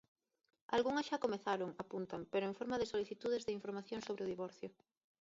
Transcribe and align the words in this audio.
Algunhas 0.75 1.07
xa 1.09 1.23
comezaron, 1.25 1.69
apuntan, 1.83 2.21
pero 2.31 2.43
en 2.47 2.57
forma 2.59 2.79
de 2.79 2.89
solicitudes 2.93 3.45
de 3.45 3.55
información 3.57 3.99
sobre 4.05 4.23
o 4.25 4.31
divorcio. 4.33 4.69